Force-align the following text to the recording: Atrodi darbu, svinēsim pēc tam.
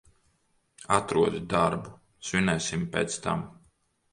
Atrodi 0.95 1.41
darbu, 1.53 1.93
svinēsim 2.31 2.89
pēc 2.97 3.21
tam. 3.29 3.45